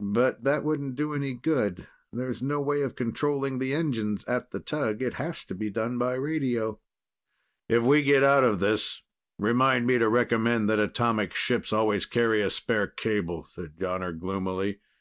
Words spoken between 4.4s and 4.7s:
the